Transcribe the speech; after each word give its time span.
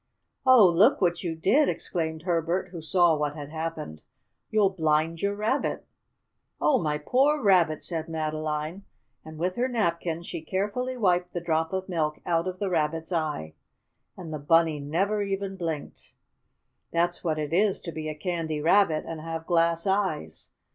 "Oh, 0.47 0.65
look 0.67 0.99
what 0.99 1.23
you 1.23 1.35
did!" 1.35 1.69
exclaimed 1.69 2.23
Herbert, 2.23 2.69
who 2.69 2.81
saw 2.81 3.15
what 3.15 3.35
had 3.35 3.49
happened. 3.49 4.01
"You'll 4.49 4.71
blind 4.71 5.21
your 5.21 5.35
Rabbit." 5.35 5.85
"Oh, 6.59 6.79
my 6.81 6.97
poor 6.97 7.39
Rabbit!" 7.39 7.83
said 7.83 8.09
Madeline, 8.09 8.83
and, 9.23 9.37
with 9.37 9.57
her 9.57 9.67
napkin, 9.67 10.23
she 10.23 10.41
carefully 10.41 10.97
wiped 10.97 11.33
the 11.33 11.39
drop 11.39 11.71
of 11.71 11.87
milk 11.87 12.19
out 12.25 12.47
of 12.47 12.57
the 12.57 12.67
Rabbit's 12.71 13.11
eye. 13.13 13.53
And 14.17 14.33
the 14.33 14.39
Bunny 14.39 14.79
never 14.79 15.21
even 15.21 15.55
blinked. 15.55 16.13
That's 16.91 17.23
what 17.23 17.37
it 17.37 17.53
is 17.53 17.79
to 17.81 17.91
be 17.91 18.09
a 18.09 18.15
Candy 18.15 18.59
Rabbit, 18.59 19.05
and 19.05 19.21
have 19.21 19.45
glass 19.45 19.85
eyes. 19.85 20.49